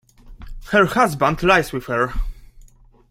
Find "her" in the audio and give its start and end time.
0.71-0.87, 1.85-2.11